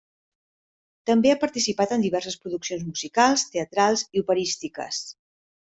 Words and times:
També 1.09 1.33
ha 1.33 1.37
participat 1.43 1.93
en 1.99 2.07
diverses 2.07 2.39
produccions 2.47 2.87
musicals, 2.89 3.47
teatrals 3.53 4.07
i 4.11 4.25
operístiques. 4.27 5.07